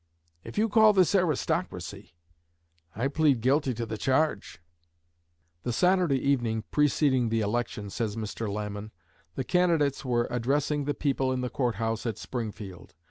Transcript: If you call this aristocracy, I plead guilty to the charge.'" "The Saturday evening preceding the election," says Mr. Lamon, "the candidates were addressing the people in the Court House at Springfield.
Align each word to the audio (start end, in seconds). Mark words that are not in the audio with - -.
If 0.43 0.57
you 0.57 0.67
call 0.67 0.93
this 0.93 1.13
aristocracy, 1.13 2.15
I 2.95 3.07
plead 3.07 3.39
guilty 3.39 3.75
to 3.75 3.85
the 3.85 3.99
charge.'" 3.99 4.59
"The 5.61 5.71
Saturday 5.71 6.17
evening 6.17 6.63
preceding 6.71 7.29
the 7.29 7.41
election," 7.41 7.91
says 7.91 8.15
Mr. 8.15 8.51
Lamon, 8.51 8.91
"the 9.35 9.43
candidates 9.43 10.03
were 10.03 10.27
addressing 10.31 10.85
the 10.85 10.95
people 10.95 11.31
in 11.31 11.41
the 11.41 11.51
Court 11.51 11.75
House 11.75 12.07
at 12.07 12.17
Springfield. 12.17 12.95